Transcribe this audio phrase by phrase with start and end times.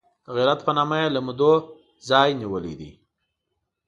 [0.25, 1.51] د غیرت په نامه یې له مودو
[2.07, 2.91] ځان نیولی دی.